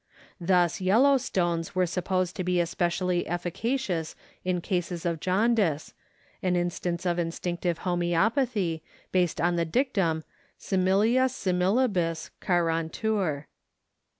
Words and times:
Thus, 0.39 0.81
yellow 0.81 1.19
stones 1.19 1.75
were 1.75 1.85
supposed 1.85 2.35
to 2.37 2.43
be 2.43 2.59
especially 2.59 3.27
efficacious 3.27 4.15
in 4.43 4.59
cases 4.59 5.05
of 5.05 5.19
jaundice, 5.19 5.93
an 6.41 6.55
instance 6.55 7.05
of 7.05 7.19
instinctive 7.19 7.81
homœopathy, 7.81 8.81
based 9.11 9.39
on 9.39 9.57
the 9.57 9.65
dictum 9.65 10.23
similia 10.59 11.25
similibus 11.29 12.31
curantur. 12.41 13.45